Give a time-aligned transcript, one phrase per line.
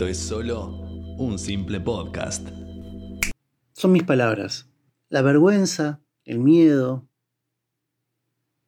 [0.00, 0.66] esto es solo
[1.18, 2.48] un simple podcast.
[3.74, 4.66] Son mis palabras.
[5.10, 7.06] La vergüenza, el miedo,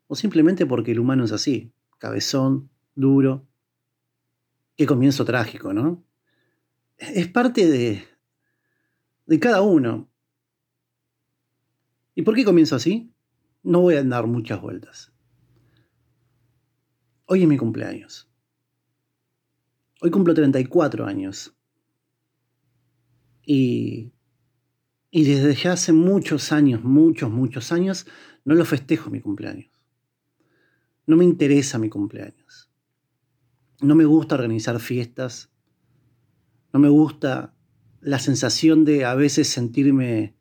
[0.08, 3.48] o simplemente porque el humano es así, cabezón, duro.
[4.76, 6.04] Qué comienzo trágico, ¿no?
[6.98, 8.04] Es parte de,
[9.24, 10.10] de cada uno.
[12.14, 13.10] ¿Y por qué comienzo así?
[13.62, 15.14] No voy a dar muchas vueltas.
[17.24, 18.31] Hoy es mi cumpleaños.
[20.04, 21.54] Hoy cumplo 34 años.
[23.46, 24.12] Y,
[25.12, 28.08] y desde ya hace muchos años, muchos, muchos años,
[28.44, 29.70] no lo festejo mi cumpleaños.
[31.06, 32.68] No me interesa mi cumpleaños.
[33.80, 35.52] No me gusta organizar fiestas.
[36.72, 37.54] No me gusta
[38.00, 40.34] la sensación de a veces sentirme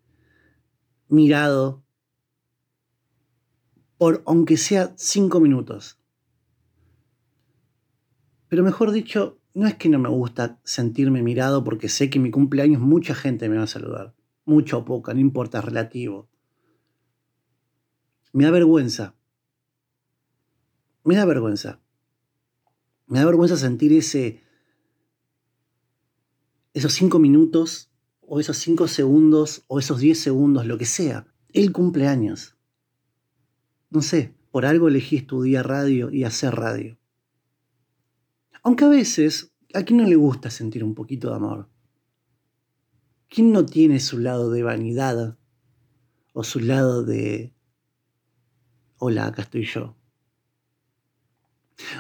[1.08, 1.86] mirado
[4.00, 6.00] por aunque sea cinco minutos.
[8.48, 12.24] Pero mejor dicho, no es que no me gusta sentirme mirado porque sé que en
[12.24, 14.16] mi cumpleaños mucha gente me va a saludar.
[14.46, 16.30] Mucha o poca, no importa, es relativo.
[18.34, 19.16] Me da vergüenza.
[21.04, 21.82] Me da vergüenza.
[23.08, 24.42] Me da vergüenza sentir ese.
[26.74, 27.92] esos cinco minutos,
[28.22, 31.28] o esos cinco segundos, o esos diez segundos, lo que sea.
[31.52, 32.56] El cumpleaños.
[33.90, 37.01] No sé, por algo elegí estudiar radio y hacer radio.
[38.64, 41.70] Aunque a veces, ¿a quién no le gusta sentir un poquito de amor?
[43.28, 45.40] ¿Quién no tiene su lado de vanidad
[46.34, 47.56] o su lado de,
[48.98, 49.96] hola, acá estoy yo?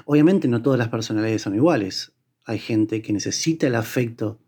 [0.05, 2.13] Obviamente no todas las personalidades son iguales.
[2.45, 4.39] Hay gente que necesita el afecto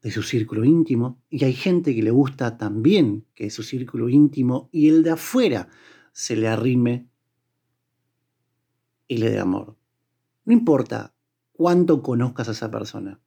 [0.00, 4.68] de su círculo íntimo y hay gente que le gusta también que su círculo íntimo
[4.72, 5.68] y el de afuera
[6.12, 7.08] se le arrime
[9.08, 9.81] y le dé amor.
[10.44, 11.14] No importa
[11.52, 13.20] cuánto conozcas a esa persona.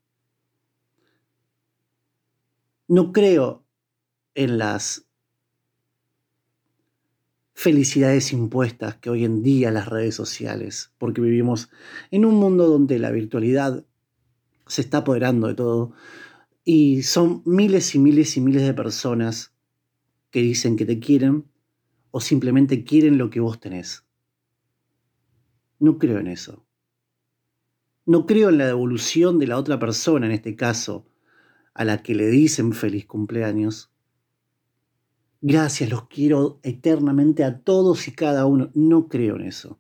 [2.88, 3.64] No creo
[4.36, 5.08] en las
[7.54, 11.70] felicidades impuestas que hoy en día las redes sociales, porque vivimos
[12.12, 13.86] en un mundo donde la virtualidad
[14.68, 15.94] se está apoderando de todo
[16.66, 19.54] y son miles y miles y miles de personas
[20.32, 21.46] que dicen que te quieren
[22.12, 24.04] o simplemente quieren lo que vos tenés.
[25.80, 26.66] No creo en eso.
[28.06, 31.08] No creo en la devolución de la otra persona, en este caso,
[31.74, 33.92] a la que le dicen feliz cumpleaños.
[35.42, 38.72] Gracias, los quiero eternamente a todos y cada uno.
[38.76, 39.80] No creo en eso.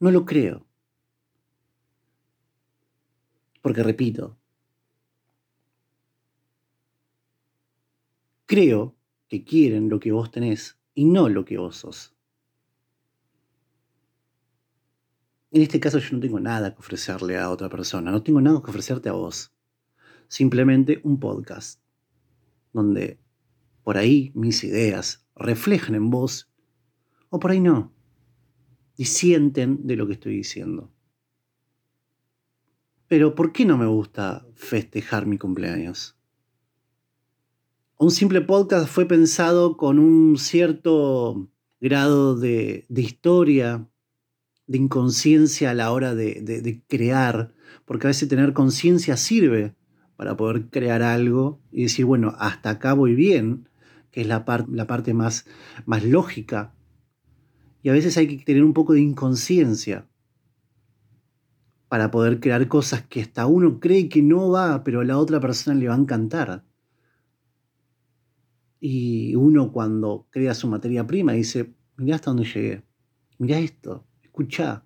[0.00, 0.66] No lo creo.
[3.62, 4.38] Porque repito,
[8.46, 8.96] creo
[9.28, 12.16] que quieren lo que vos tenés y no lo que vos sos.
[15.52, 18.62] En este caso yo no tengo nada que ofrecerle a otra persona, no tengo nada
[18.62, 19.52] que ofrecerte a vos.
[20.28, 21.80] Simplemente un podcast
[22.72, 23.18] donde
[23.82, 26.52] por ahí mis ideas reflejan en vos
[27.30, 27.92] o por ahí no.
[28.96, 30.92] Y sienten de lo que estoy diciendo.
[33.08, 36.16] Pero ¿por qué no me gusta festejar mi cumpleaños?
[37.96, 41.50] Un simple podcast fue pensado con un cierto
[41.80, 43.89] grado de, de historia,
[44.70, 47.52] de inconsciencia a la hora de, crear,
[47.86, 49.74] porque a veces tener conciencia sirve
[50.14, 53.68] para poder crear algo y decir, bueno, hasta acá voy bien,
[54.12, 55.44] que es la, la parte más,
[55.86, 56.72] más lógica.
[57.82, 60.06] Y a veces hay que tener un poco de inconsciencia
[61.88, 65.40] para poder crear cosas que hasta uno cree que no va, pero a la otra
[65.40, 66.64] persona le va a encantar.
[68.78, 72.84] Y uno cuando crea su materia prima dice, mira hasta dónde llegué,
[73.36, 74.84] mira esto, escucha.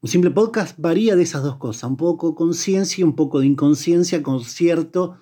[0.00, 3.46] Un simple podcast varía de esas dos cosas, un poco conciencia y un poco de
[3.46, 5.18] inconsciencia, con cierto,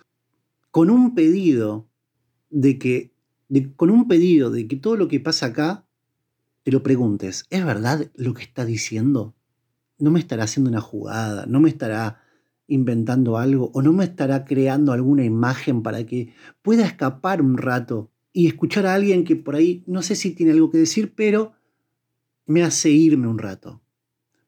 [0.71, 1.89] con un pedido
[2.51, 3.15] de que,
[3.75, 5.87] con un pedido de que todo lo que pasa acá
[6.63, 9.35] te lo preguntes, ¿es verdad lo que está diciendo?
[9.99, 11.47] ¿No me estará haciendo una jugada?
[11.47, 12.21] ¿No me estará
[12.67, 13.71] inventando algo?
[13.73, 18.85] ¿O no me estará creando alguna imagen para que pueda escapar un rato y escuchar
[18.87, 21.58] a alguien que por ahí no sé si tiene algo que decir, pero
[22.49, 23.83] me hace irme un rato?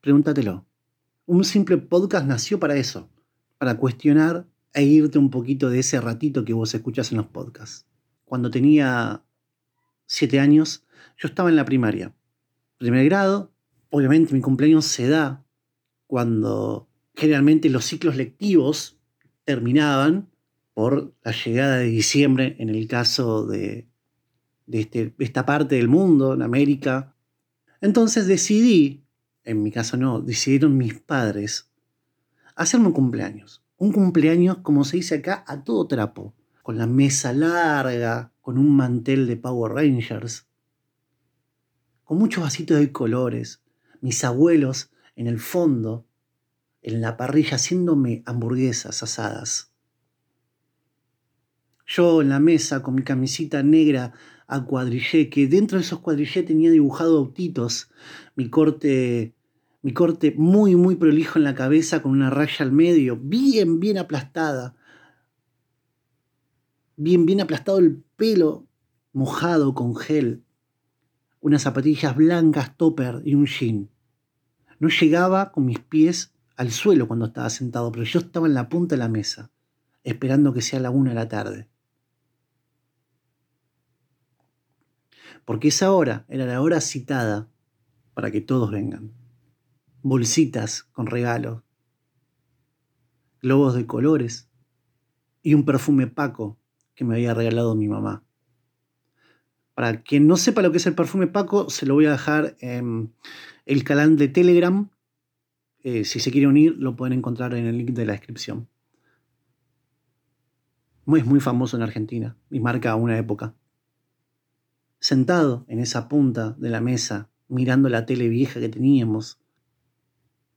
[0.01, 0.67] Pregúntatelo.
[1.27, 3.11] Un simple podcast nació para eso,
[3.59, 7.87] para cuestionar e irte un poquito de ese ratito que vos escuchas en los podcasts.
[8.25, 9.23] Cuando tenía
[10.07, 10.87] siete años,
[11.19, 12.15] yo estaba en la primaria.
[12.79, 13.53] Primer grado,
[13.91, 15.45] obviamente mi cumpleaños se da
[16.07, 18.99] cuando generalmente los ciclos lectivos
[19.45, 20.31] terminaban
[20.73, 23.89] por la llegada de diciembre en el caso de,
[24.69, 27.15] este, esta parte del mundo, en América,
[27.81, 29.05] entonces decidí,
[29.45, 31.71] en mi caso no, decidieron mis padres
[32.55, 33.63] hacerme un cumpleaños.
[33.79, 36.35] Un cumpleaños, como se dice acá, a todo trapo.
[36.63, 40.47] Con la mesa larga, con un mantel de Power Rangers,
[42.05, 43.63] con muchos vasitos de colores,
[44.01, 46.07] mis abuelos en el fondo,
[46.83, 49.73] en la parrilla, haciéndome hamburguesas asadas.
[51.87, 54.13] Yo en la mesa con mi camisita negra
[54.51, 57.89] a cuadrillé, que dentro de esos cuadrillés tenía dibujado autitos,
[58.35, 59.33] mi corte,
[59.81, 63.97] mi corte muy, muy prolijo en la cabeza con una raya al medio, bien, bien
[63.97, 64.75] aplastada.
[66.97, 68.67] Bien, bien aplastado el pelo,
[69.13, 70.43] mojado con gel.
[71.41, 73.89] Unas zapatillas blancas topper y un jean.
[74.81, 78.69] No llegaba con mis pies al suelo cuando estaba sentado, pero yo estaba en la
[78.69, 79.51] punta de la mesa,
[80.03, 81.69] esperando que sea la una de la tarde.
[85.51, 87.49] Porque esa hora era la hora citada
[88.15, 89.11] para que todos vengan.
[90.01, 91.65] Bolsitas con regalos,
[93.43, 94.49] globos de colores
[95.43, 96.57] y un perfume Paco
[96.95, 98.23] que me había regalado mi mamá.
[99.75, 102.57] Para quien no sepa lo que es el perfume Paco, se lo voy a dejar
[102.61, 103.13] en
[103.67, 104.89] el canal de Telegram.
[105.83, 108.69] Eh, si se quiere unir, lo pueden encontrar en el link de la descripción.
[111.09, 113.57] Es muy famoso en Argentina y marca una época.
[115.01, 119.41] Sentado en esa punta de la mesa, mirando la tele vieja que teníamos,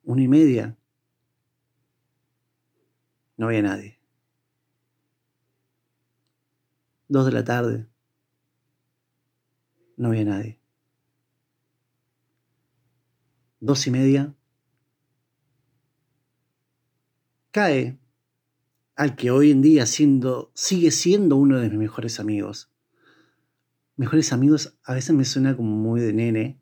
[0.04, 0.78] una y media,
[3.38, 4.00] no había nadie.
[7.08, 7.88] Dos de la tarde,
[9.96, 10.60] no había nadie.
[13.62, 14.36] Dos y media.
[17.52, 17.98] Cae
[18.96, 22.73] al que hoy en día siendo, sigue siendo uno de mis mejores amigos.
[23.96, 26.60] Mejores amigos a veces me suena como muy de nene,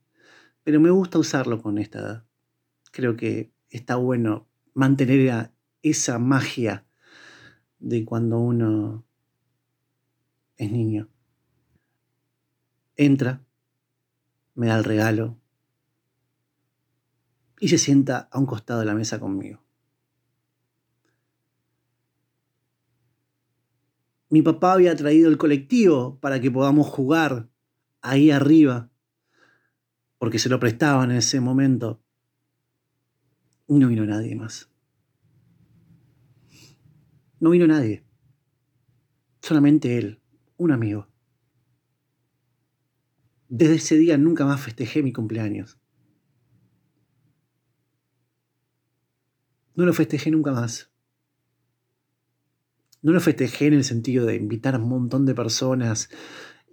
[0.63, 2.25] pero me gusta usarlo con esta edad.
[2.91, 5.51] Creo que está bueno mantener
[5.81, 6.85] esa magia
[7.79, 9.05] de cuando uno
[10.57, 11.09] es niño
[12.95, 13.43] entra,
[14.53, 15.39] me da el regalo
[17.59, 19.63] y se sienta a un costado de la mesa conmigo.
[24.31, 27.49] Mi papá había traído el colectivo para que podamos jugar
[28.01, 28.89] ahí arriba,
[30.17, 32.01] porque se lo prestaban en ese momento.
[33.67, 34.71] Y no vino nadie más.
[37.41, 38.05] No vino nadie.
[39.41, 40.21] Solamente él,
[40.55, 41.09] un amigo.
[43.49, 45.77] Desde ese día nunca más festejé mi cumpleaños.
[49.75, 50.90] No lo festejé nunca más.
[53.01, 56.09] No lo festejé en el sentido de invitar a un montón de personas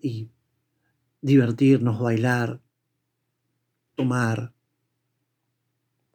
[0.02, 0.30] y
[1.20, 2.60] divertirnos, bailar,
[3.94, 4.54] tomar,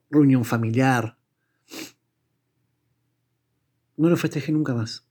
[0.10, 1.18] reunión familiar.
[3.98, 5.08] No lo festejé nunca más.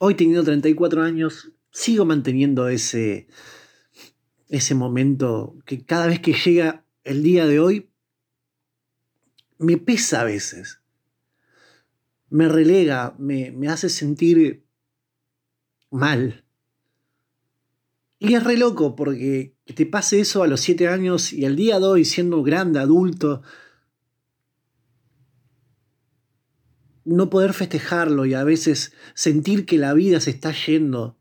[0.00, 3.28] Hoy teniendo 34 años, sigo manteniendo ese,
[4.48, 7.90] ese momento que cada vez que llega el día de hoy,
[9.58, 10.82] me pesa a veces,
[12.30, 14.64] me relega, me, me hace sentir
[15.90, 16.44] mal.
[18.18, 21.56] Y es re loco porque que te pase eso a los siete años y al
[21.56, 23.42] día de hoy, siendo grande, adulto,
[27.04, 31.18] no poder festejarlo y a veces sentir que la vida se está yendo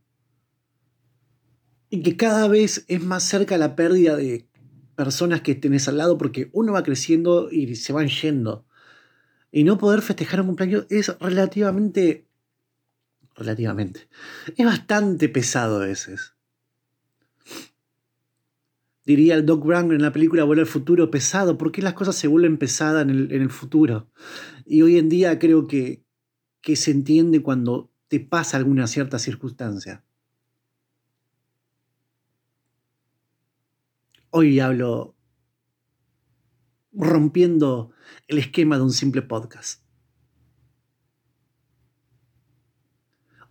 [1.90, 4.50] y que cada vez es más cerca la pérdida de
[4.96, 8.67] personas que tenés al lado porque uno va creciendo y se van yendo.
[9.52, 12.26] Y no poder festejar un cumpleaños es relativamente...
[13.36, 14.08] Relativamente.
[14.56, 16.34] Es bastante pesado a veces.
[19.06, 21.58] Diría el Doc Brown en la película Vuelve al futuro, pesado.
[21.58, 24.10] ¿Por qué las cosas se vuelven pesadas en el, en el futuro?
[24.66, 26.04] Y hoy en día creo que,
[26.62, 30.04] que se entiende cuando te pasa alguna cierta circunstancia.
[34.30, 35.17] Hoy hablo
[36.98, 37.92] rompiendo
[38.28, 39.84] el esquema de un simple podcast.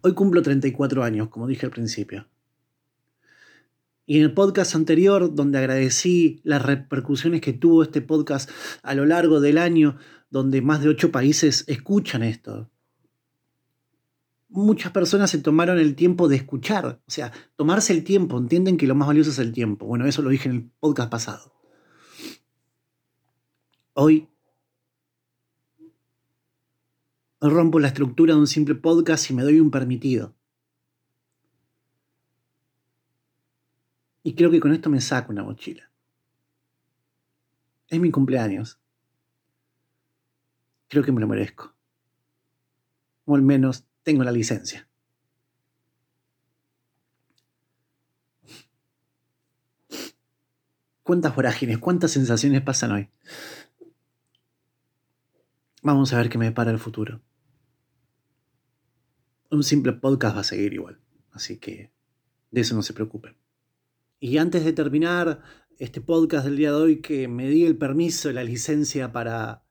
[0.02, 2.28] Hoy cumplo 34 años, como dije al principio.
[4.04, 8.50] Y en el podcast anterior, donde agradecí las repercusiones que tuvo este podcast
[8.82, 9.96] a lo largo del año,
[10.30, 12.70] donde más de ocho países escuchan esto,
[14.48, 18.86] muchas personas se tomaron el tiempo de escuchar, o sea, tomarse el tiempo, entienden que
[18.86, 19.86] lo más valioso es el tiempo.
[19.86, 21.55] Bueno, eso lo dije en el podcast pasado.
[23.98, 24.28] Hoy
[27.40, 30.34] rompo la estructura de un simple podcast y me doy un permitido.
[34.22, 35.90] Y creo que con esto me saco una mochila.
[37.88, 38.78] Es mi cumpleaños.
[40.88, 41.74] creo que me lo merezco.
[43.24, 44.86] O al menos tengo la licencia.
[51.02, 53.08] ¿Cuántas vorágines, cuántas sensaciones pasan hoy?
[55.86, 57.22] Vamos a ver qué me depara el futuro.
[59.52, 60.98] Un simple podcast va a seguir igual,
[61.30, 61.92] así que
[62.50, 63.36] de eso no se preocupen.
[64.18, 65.44] Y antes de terminar
[65.78, 69.62] este podcast del día de hoy, que me di el permiso, la licencia para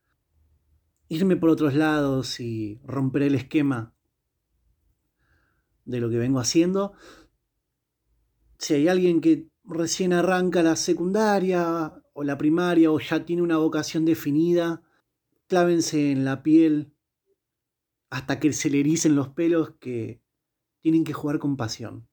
[1.09, 3.93] irme por otros lados y romper el esquema
[5.83, 6.93] de lo que vengo haciendo.
[8.57, 13.57] Si hay alguien que recién arranca la secundaria o la primaria o ya tiene una
[13.57, 14.84] vocación definida,
[15.47, 16.93] clávense en la piel
[18.09, 20.21] hasta que se le ericen los pelos que
[20.81, 22.07] tienen que jugar con pasión.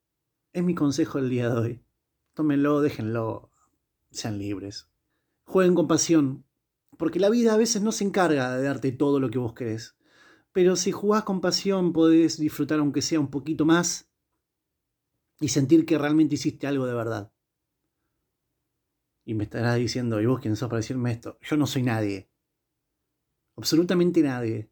[0.52, 1.84] Es mi consejo del día de hoy.
[2.34, 3.50] Tómenlo, déjenlo,
[4.10, 4.88] sean libres.
[5.44, 6.44] Jueguen con pasión,
[6.98, 9.96] porque la vida a veces no se encarga de darte todo lo que vos querés.
[10.52, 14.10] Pero si jugás con pasión podés disfrutar aunque sea un poquito más
[15.40, 17.32] y sentir que realmente hiciste algo de verdad.
[19.24, 21.38] Y me estarás diciendo, ¿y vos quién sos para decirme esto?
[21.42, 22.31] Yo no soy nadie.
[23.56, 24.70] Absolutamente nadie.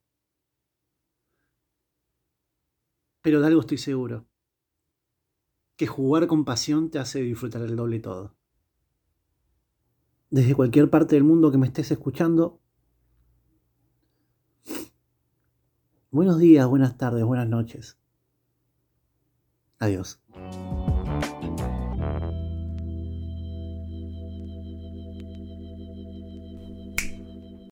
[3.22, 4.26] Pero de algo estoy seguro.
[5.76, 8.36] Que jugar con pasión te hace disfrutar el doble todo.
[10.30, 12.60] Desde cualquier parte del mundo que me estés escuchando,
[16.12, 17.96] Buenos días, buenas tardes, buenas noches.
[19.78, 20.20] Adiós.